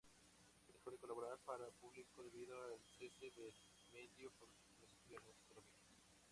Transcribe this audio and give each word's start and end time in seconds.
Dejó 0.67 0.89
de 0.89 0.97
colaborar 0.97 1.37
para 1.45 1.69
"Público" 1.79 2.23
debido 2.23 2.59
al 2.59 2.79
cese 2.97 3.29
del 3.39 3.53
medio 3.93 4.31
por 4.39 4.49
cuestiones 4.79 5.35
económicas. 5.43 6.07